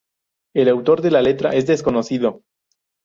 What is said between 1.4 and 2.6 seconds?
es desconocido.